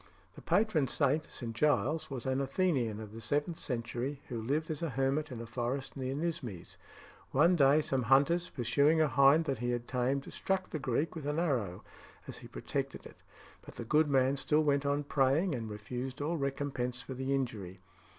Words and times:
The 0.33 0.41
patron 0.41 0.87
saint, 0.87 1.27
St. 1.29 1.53
Giles, 1.55 2.09
was 2.09 2.25
an 2.25 2.41
Athenian 2.41 2.99
of 2.99 3.13
the 3.13 3.21
seventh 3.21 3.59
century, 3.59 4.19
who 4.29 4.41
lived 4.41 4.71
as 4.71 4.81
a 4.81 4.89
hermit 4.89 5.31
in 5.31 5.39
a 5.39 5.45
forest 5.45 5.95
near 5.95 6.15
Nismes. 6.15 6.77
One 7.29 7.55
day 7.55 7.83
some 7.83 8.01
hunters, 8.01 8.49
pursuing 8.49 8.99
a 8.99 9.07
hind 9.07 9.45
that 9.45 9.59
he 9.59 9.69
had 9.69 9.87
tamed, 9.87 10.33
struck 10.33 10.71
the 10.71 10.79
Greek 10.79 11.13
with 11.13 11.27
an 11.27 11.37
arrow 11.37 11.83
as 12.27 12.37
he 12.39 12.47
protected 12.47 13.05
it, 13.05 13.21
but 13.61 13.75
the 13.75 13.85
good 13.85 14.09
man 14.09 14.37
still 14.37 14.63
went 14.63 14.87
on 14.87 15.03
praying, 15.03 15.53
and 15.53 15.69
refused 15.69 16.19
all 16.19 16.35
recompense 16.35 17.03
for 17.03 17.13
the 17.13 17.31
injury. 17.35 17.79